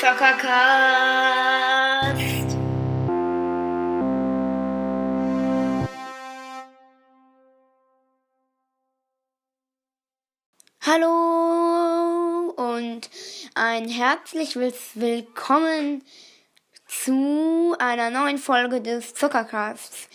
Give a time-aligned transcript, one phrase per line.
[0.00, 0.56] Zockercast.
[10.80, 13.08] Hallo und
[13.54, 16.02] ein herzliches Willkommen
[16.88, 20.08] zu einer neuen Folge des Zuckercasts.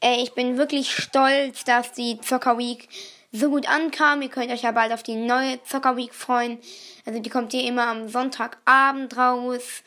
[0.00, 2.88] Ich bin wirklich stolz, dass die Zocker Week
[3.32, 4.22] so gut ankam.
[4.22, 6.58] Ihr könnt euch ja bald auf die neue Zocker Week freuen.
[7.06, 9.82] Also die kommt hier immer am Sonntagabend raus.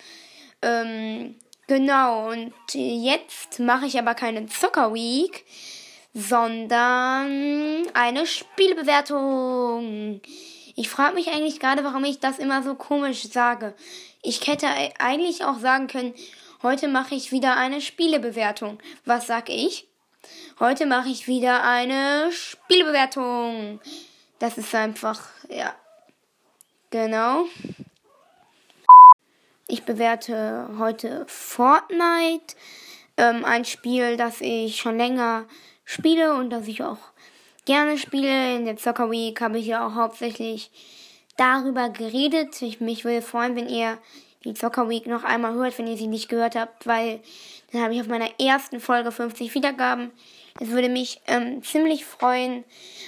[0.61, 1.35] Ähm,
[1.67, 5.45] genau, und jetzt mache ich aber keine Zocker Week,
[6.13, 10.21] sondern eine Spielbewertung.
[10.75, 13.75] Ich frage mich eigentlich gerade, warum ich das immer so komisch sage.
[14.21, 14.67] Ich hätte
[14.99, 16.13] eigentlich auch sagen können,
[16.63, 18.79] heute mache ich wieder eine Spielebewertung.
[19.05, 19.87] Was sag ich?
[20.59, 23.79] Heute mache ich wieder eine Spielbewertung.
[24.39, 25.73] Das ist einfach, ja.
[26.89, 27.45] Genau.
[29.67, 32.55] Ich bewerte heute Fortnite.
[33.17, 35.45] Ähm, ein Spiel, das ich schon länger
[35.85, 36.99] spiele und das ich auch
[37.65, 38.55] gerne spiele.
[38.55, 40.71] In der Soccer Week habe ich ja auch hauptsächlich
[41.37, 42.61] darüber geredet.
[42.61, 43.97] Ich mich würde freuen, wenn ihr
[44.45, 47.21] die Soccer Week noch einmal hört, wenn ihr sie nicht gehört habt, weil
[47.71, 50.11] dann habe ich auf meiner ersten Folge 50 Wiedergaben.
[50.59, 52.63] Das würde mich ähm, ziemlich freuen.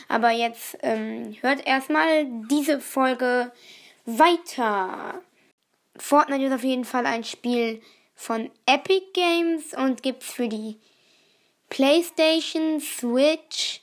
[0.07, 3.51] Aber jetzt ähm, hört erstmal diese Folge
[4.05, 5.21] weiter.
[5.97, 7.81] Fortnite ist auf jeden Fall ein Spiel
[8.15, 10.77] von Epic Games und gibt's für die
[11.69, 13.81] PlayStation, Switch,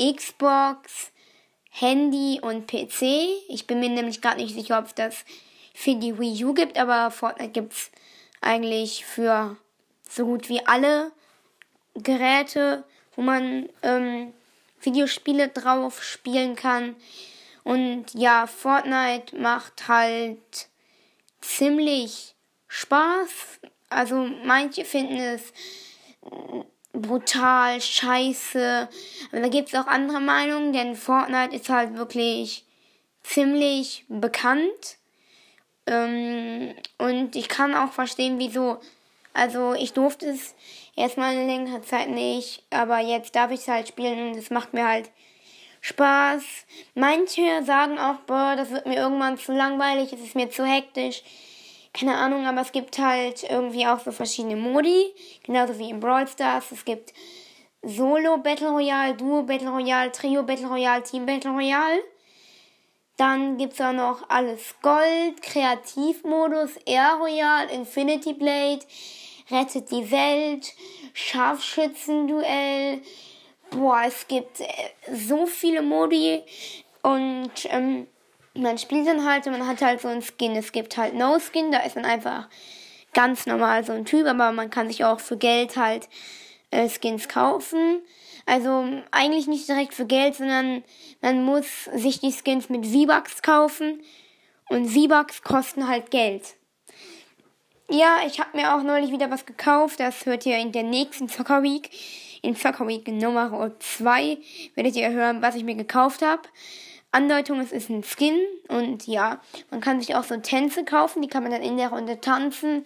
[0.00, 1.12] Xbox,
[1.70, 3.02] Handy und PC.
[3.48, 5.24] Ich bin mir nämlich gar nicht sicher, ob es das
[5.74, 7.90] für die Wii U gibt, aber Fortnite gibt's
[8.40, 9.56] eigentlich für
[10.08, 11.12] so gut wie alle
[11.94, 14.32] Geräte, wo man ähm,
[14.80, 16.96] Videospiele drauf spielen kann.
[17.64, 20.68] Und ja, Fortnite macht halt
[21.40, 22.34] ziemlich
[22.68, 23.60] Spaß.
[23.88, 25.52] Also manche finden es
[26.92, 28.88] brutal, scheiße.
[29.32, 32.64] Aber da gibt es auch andere Meinungen, denn Fortnite ist halt wirklich
[33.22, 34.98] ziemlich bekannt.
[35.90, 38.78] Ähm, und ich kann auch verstehen, wieso.
[39.34, 40.54] Also ich durfte es
[40.96, 44.72] erstmal eine längere Zeit nicht, aber jetzt darf ich es halt spielen und es macht
[44.72, 45.10] mir halt
[45.80, 46.42] Spaß.
[46.94, 51.22] Manche sagen auch, boah, das wird mir irgendwann zu langweilig, es ist mir zu hektisch.
[51.92, 55.12] Keine Ahnung, aber es gibt halt irgendwie auch so verschiedene Modi,
[55.42, 56.70] genauso wie in Brawl Stars.
[56.70, 57.12] Es gibt
[57.82, 62.00] Solo Battle Royale, Duo Battle Royale, Trio Battle Royale, Team Battle Royale.
[63.20, 68.80] Dann gibt es auch noch alles Gold, Kreativmodus, Air Royale, Infinity Blade,
[69.50, 70.72] Rettet die Welt,
[71.12, 73.02] Scharfschützenduell,
[73.68, 74.66] boah, es gibt äh,
[75.12, 76.42] so viele Modi
[77.02, 78.06] und ähm,
[78.54, 80.56] man spielt dann halt und man hat halt so einen Skin.
[80.56, 82.48] Es gibt halt No Skin, da ist man einfach
[83.12, 86.08] ganz normal so ein Typ, aber man kann sich auch für Geld halt
[86.70, 88.00] äh, Skins kaufen.
[88.50, 90.82] Also eigentlich nicht direkt für Geld, sondern
[91.20, 94.02] man muss sich die Skins mit V-Bucks kaufen
[94.68, 96.56] und V-Bucks kosten halt Geld.
[97.88, 101.28] Ja, ich habe mir auch neulich wieder was gekauft, das hört ihr in der nächsten
[101.28, 101.90] Soccer Week
[102.42, 104.38] in Soccer Week Nummer 2
[104.74, 106.42] werdet ihr hören, was ich mir gekauft habe.
[107.12, 108.36] Andeutung, es ist ein Skin
[108.66, 109.40] und ja,
[109.70, 112.84] man kann sich auch so Tänze kaufen, die kann man dann in der Runde tanzen.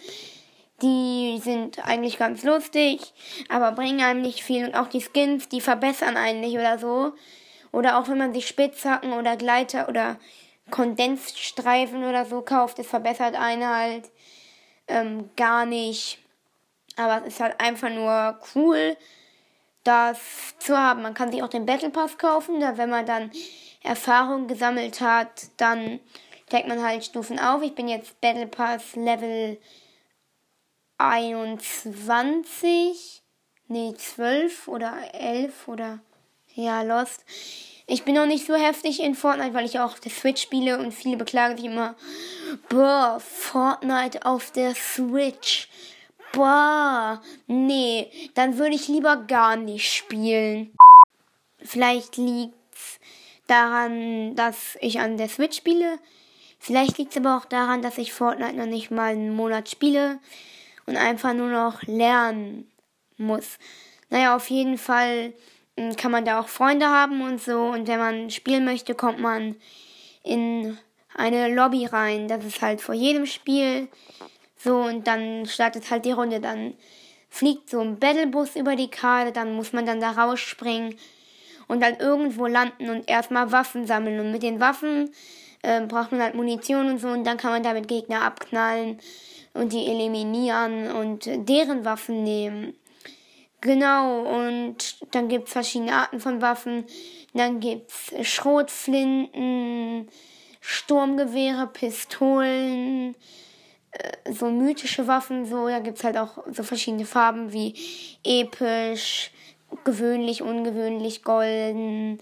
[0.82, 3.12] Die sind eigentlich ganz lustig,
[3.48, 7.12] aber bringen einem nicht viel und auch die Skins, die verbessern einen nicht oder so.
[7.72, 10.18] Oder auch wenn man sich Spitzhacken oder Gleiter oder
[10.70, 14.10] Kondensstreifen oder so kauft, das verbessert einen halt
[14.88, 16.18] ähm, gar nicht.
[16.96, 18.96] Aber es ist halt einfach nur cool
[19.84, 20.18] das
[20.58, 21.02] zu haben.
[21.02, 23.30] Man kann sich auch den Battle Pass kaufen, da wenn man dann
[23.82, 26.00] Erfahrung gesammelt hat, dann
[26.48, 27.62] steigt man halt Stufen auf.
[27.62, 29.58] Ich bin jetzt Battle Pass Level
[31.08, 33.22] 21,
[33.68, 36.00] nee 12 oder 11 oder
[36.54, 37.24] ja Lost.
[37.86, 40.78] Ich bin noch nicht so heftig in Fortnite, weil ich auch auf der Switch spiele
[40.78, 41.94] und viele beklagen sich immer,
[42.68, 45.68] boah, Fortnite auf der Switch
[46.34, 50.72] boah, nee, dann würde ich lieber gar nicht spielen.
[51.60, 53.00] Vielleicht liegt's
[53.46, 55.98] daran, dass ich an der Switch spiele.
[56.58, 60.18] Vielleicht liegt's aber auch daran, dass ich Fortnite noch nicht mal einen Monat spiele
[60.86, 62.70] und einfach nur noch lernen
[63.16, 63.58] muss.
[64.10, 65.32] Naja, auf jeden Fall
[65.78, 67.58] hm, kann man da auch Freunde haben und so.
[67.66, 69.56] Und wenn man spielen möchte, kommt man
[70.22, 70.78] in
[71.14, 72.28] eine Lobby rein.
[72.28, 73.88] Das ist halt vor jedem Spiel
[74.56, 76.40] so, und dann startet halt die Runde.
[76.40, 76.74] Dann
[77.28, 80.96] fliegt so ein Battlebus über die Karte, dann muss man dann da rausspringen.
[81.66, 84.20] und dann irgendwo landen und erstmal Waffen sammeln.
[84.20, 85.10] Und mit den Waffen
[85.62, 89.00] äh, braucht man halt Munition und so und dann kann man damit Gegner abknallen
[89.54, 92.74] und die eliminieren und deren Waffen nehmen.
[93.60, 96.84] Genau, und dann gibt es verschiedene Arten von Waffen.
[97.32, 100.08] Dann gibt es Schrotflinten,
[100.60, 103.14] Sturmgewehre, Pistolen,
[103.92, 107.74] äh, so mythische Waffen, so, da gibt es halt auch so verschiedene Farben wie
[108.22, 109.30] episch,
[109.84, 112.18] gewöhnlich, ungewöhnlich, golden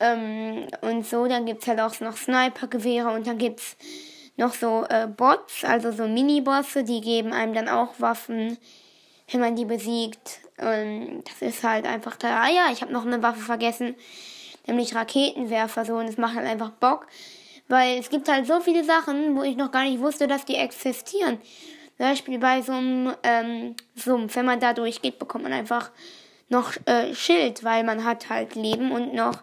[0.00, 1.26] ähm, und so.
[1.26, 3.76] Dann gibt es halt auch noch Sniper-Gewehre und dann gibt es
[4.36, 8.58] noch so äh, Bots, also so Mini-Bosse, die geben einem dann auch Waffen,
[9.30, 10.40] wenn man die besiegt.
[10.58, 12.42] Und das ist halt einfach da.
[12.42, 13.94] Ah ja, ich habe noch eine Waffe vergessen,
[14.66, 17.06] nämlich Raketenwerfer so und es macht halt einfach Bock.
[17.68, 20.56] Weil es gibt halt so viele Sachen, wo ich noch gar nicht wusste, dass die
[20.56, 21.38] existieren.
[21.96, 25.90] Zum Beispiel bei so einem ähm, Sumpf, wenn man da durchgeht, bekommt man einfach
[26.48, 29.42] noch äh, Schild, weil man hat halt Leben und noch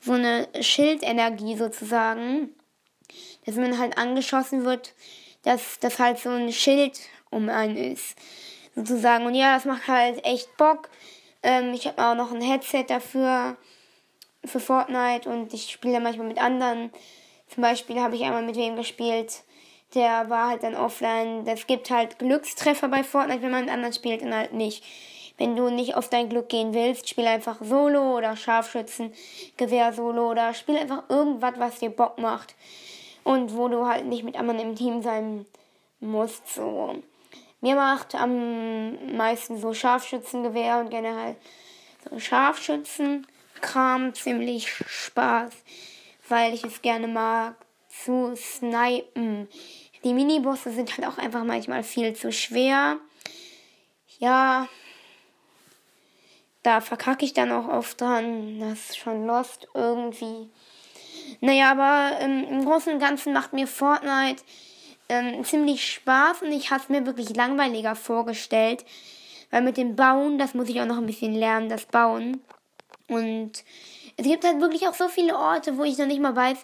[0.00, 2.50] so eine Schildenergie sozusagen,
[3.46, 4.94] dass man halt angeschossen wird,
[5.42, 6.98] dass das halt so ein Schild
[7.30, 8.16] um einen ist,
[8.74, 9.26] sozusagen.
[9.26, 10.90] Und ja, das macht halt echt Bock.
[11.42, 13.56] Ähm, ich habe auch noch ein Headset dafür,
[14.44, 16.90] für Fortnite und ich spiele manchmal mit anderen.
[17.48, 19.42] Zum Beispiel habe ich einmal mit wem gespielt,
[19.94, 21.46] der war halt dann offline.
[21.46, 24.84] Es gibt halt Glückstreffer bei Fortnite, wenn man mit anderen spielt und halt nicht.
[25.36, 29.12] Wenn du nicht auf dein Glück gehen willst, spiel einfach Solo oder Scharfschützen,
[29.56, 32.54] Gewehr Solo oder spiel einfach irgendwas, was dir Bock macht.
[33.24, 35.46] Und wo du halt nicht mit anderen im Team sein
[36.00, 36.94] musst, so.
[37.60, 41.36] Mir macht am meisten so Scharfschützengewehr und generell
[42.08, 45.52] so Scharfschützenkram ziemlich Spaß
[46.30, 47.56] weil ich es gerne mag
[47.88, 49.48] zu snipen.
[50.04, 52.98] Die Minibosse sind halt auch einfach manchmal viel zu schwer.
[54.18, 54.68] Ja,
[56.62, 58.60] da verkacke ich dann auch oft dran.
[58.60, 60.48] Das ist schon lost irgendwie.
[61.40, 64.42] Naja, aber ähm, im Großen und Ganzen macht mir Fortnite
[65.08, 68.84] ähm, ziemlich Spaß und ich habe es mir wirklich langweiliger vorgestellt.
[69.50, 72.40] Weil mit dem Bauen, das muss ich auch noch ein bisschen lernen, das Bauen.
[73.08, 73.64] Und
[74.16, 76.58] es gibt halt wirklich auch so viele Orte, wo ich noch nicht mal weiß,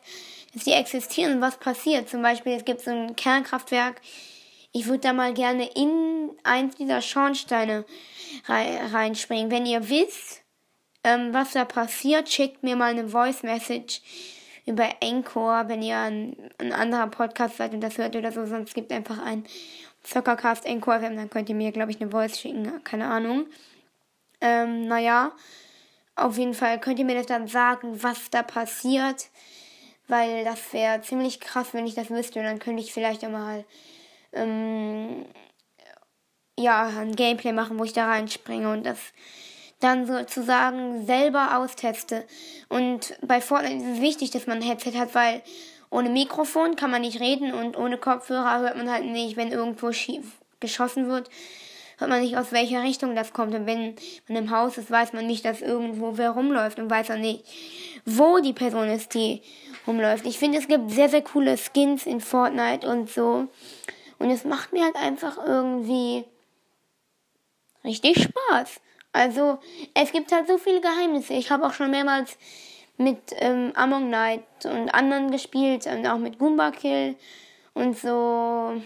[0.55, 2.09] dass die existieren und was passiert.
[2.09, 4.01] Zum Beispiel, es gibt so ein Kernkraftwerk.
[4.73, 7.85] Ich würde da mal gerne in eins dieser Schornsteine
[8.47, 9.51] reinspringen.
[9.51, 10.43] Wenn ihr wisst,
[11.03, 14.01] ähm, was da passiert, schickt mir mal eine Voice Message
[14.67, 18.45] über Encore, wenn ihr ein, ein anderer Podcast seid und das hört oder so.
[18.47, 19.45] Sonst gibt einfach ein
[20.03, 22.83] Zockercast Encore FM, dann könnt ihr mir, glaube ich, eine Voice schicken.
[22.85, 23.47] Keine Ahnung.
[24.41, 25.33] Ähm, naja.
[26.17, 29.29] Auf jeden Fall könnt ihr mir das dann sagen, was da passiert.
[30.09, 32.41] Weil das wäre ziemlich krass, wenn ich das wüsste.
[32.41, 33.65] Und dann könnte ich vielleicht auch mal
[34.33, 35.27] ähm,
[36.59, 38.99] ja, ein Gameplay machen, wo ich da reinspringe und das
[39.81, 42.25] dann sozusagen selber austeste.
[42.69, 45.43] Und bei Fortnite ist es wichtig, dass man ein Headset hat, weil
[45.91, 49.93] ohne Mikrofon kann man nicht reden und ohne Kopfhörer hört man halt nicht, wenn irgendwo
[49.93, 50.25] schief
[50.61, 51.31] geschossen wird
[51.99, 53.55] hört man nicht, aus welcher Richtung das kommt.
[53.55, 53.97] Und wenn
[54.29, 57.45] man im Haus ist, weiß man nicht, dass irgendwo wer rumläuft und weiß auch nicht,
[58.05, 59.43] wo die Person ist, die
[59.87, 60.27] rumläuft.
[60.27, 63.49] Ich finde, es gibt sehr, sehr coole Skins in Fortnite und so.
[64.19, 66.25] Und es macht mir halt einfach irgendwie
[67.85, 68.81] richtig Spaß.
[69.17, 69.59] Also,
[69.95, 71.33] es gibt halt so viele Geheimnisse.
[71.33, 72.37] Ich habe auch schon mehrmals
[72.99, 77.17] mit ähm, Among Night und anderen gespielt und auch mit Goomba Kill
[77.73, 78.79] und so.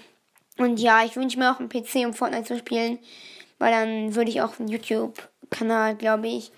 [0.57, 3.01] Und ja, ich wünsche mir auch einen PC, um Fortnite zu spielen.
[3.59, 6.53] Weil dann würde ich auch einen YouTube-Kanal, glaube ich,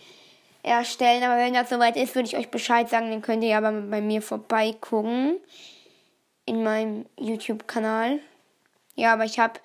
[0.63, 1.23] erstellen.
[1.23, 3.11] Aber wenn das soweit ist, würde ich euch Bescheid sagen.
[3.11, 5.39] Dann könnt ihr aber bei mir vorbeigucken.
[6.45, 8.21] In meinem YouTube-Kanal.
[8.95, 9.61] Ja, aber ich habe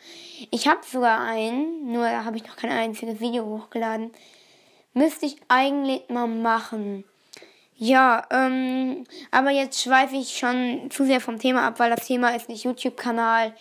[0.52, 1.92] ich hab sogar einen.
[1.92, 4.12] Nur da habe ich noch kein einziges Video hochgeladen.
[4.94, 7.04] Müsste ich eigentlich mal machen.
[7.76, 12.36] Ja, ähm, aber jetzt schweife ich schon zu sehr vom Thema ab, weil das Thema
[12.36, 13.54] ist nicht YouTube-Kanal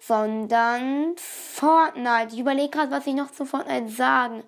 [0.00, 2.28] sondern Fortnite.
[2.32, 4.42] Ich überlege gerade, was ich noch zu Fortnite sagen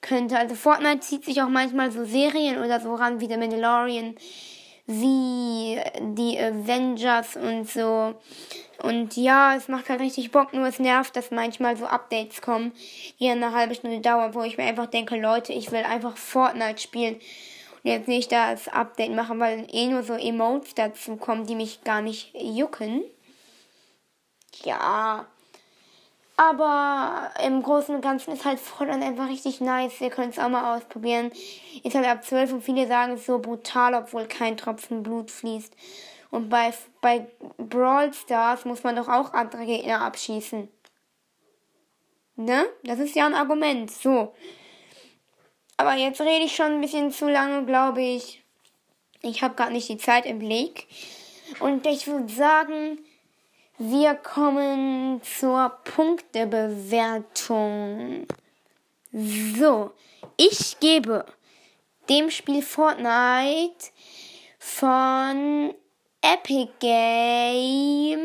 [0.00, 0.38] könnte.
[0.38, 4.16] Also Fortnite zieht sich auch manchmal so Serien oder so ran wie The Mandalorian,
[4.86, 8.14] wie die Avengers und so.
[8.82, 12.72] Und ja, es macht halt richtig Bock, nur es nervt, dass manchmal so Updates kommen,
[13.18, 16.82] die eine halbe Stunde dauern, wo ich mir einfach denke, Leute, ich will einfach Fortnite
[16.82, 21.54] spielen und jetzt nicht das Update machen, weil eh nur so Emotes dazu kommen, die
[21.54, 23.04] mich gar nicht jucken
[24.62, 25.26] ja.
[26.36, 30.00] Aber im Großen und Ganzen ist halt Fortnite einfach richtig nice.
[30.00, 31.30] Ihr könnt es auch mal ausprobieren.
[31.84, 35.30] Ist halt ab 12 und viele sagen es ist so brutal, obwohl kein Tropfen Blut
[35.30, 35.72] fließt.
[36.30, 40.68] Und bei, bei Brawl Stars muss man doch auch andere Gegner abschießen.
[42.34, 42.66] Ne?
[42.82, 43.88] Das ist ja ein Argument.
[43.92, 44.34] So.
[45.76, 48.42] Aber jetzt rede ich schon ein bisschen zu lange, glaube ich.
[49.22, 50.88] Ich habe gerade nicht die Zeit im Blick.
[51.60, 52.98] Und ich würde sagen,
[53.78, 58.26] wir kommen zur Punktebewertung.
[59.12, 59.92] So,
[60.36, 61.24] ich gebe
[62.08, 63.90] dem Spiel Fortnite
[64.58, 65.74] von
[66.22, 68.18] Epic Games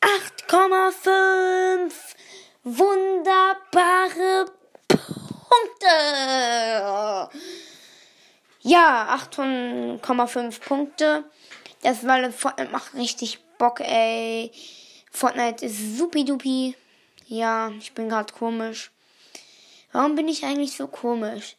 [0.00, 1.92] 8,5
[2.64, 4.46] wunderbare
[4.88, 5.86] Punkte.
[8.60, 11.24] Ja, 8,5 Punkte.
[11.84, 14.50] Das weil Fortnite macht richtig Bock, ey.
[15.10, 16.74] Fortnite ist supidupi.
[17.26, 18.90] Ja, ich bin gerade komisch.
[19.92, 21.56] Warum bin ich eigentlich so komisch?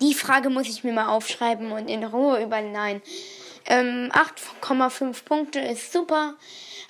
[0.00, 3.00] Die Frage muss ich mir mal aufschreiben und in Ruhe über Nein.
[3.64, 6.34] Ähm, 8,5 Punkte ist super.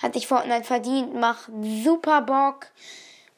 [0.03, 1.49] Hat sich Fortnite verdient, macht
[1.83, 2.67] super Bock.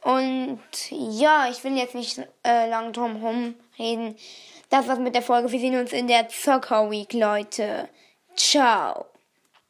[0.01, 4.15] Und ja, ich will jetzt nicht äh, lang drum herum reden.
[4.71, 5.51] Das war's mit der Folge.
[5.51, 7.87] Wir sehen uns in der Zocker Week, Leute.
[8.39, 9.18] Ciao.